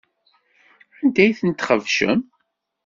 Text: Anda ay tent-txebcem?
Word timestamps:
Anda 0.99 1.19
ay 1.23 1.31
tent-txebcem? 1.39 2.19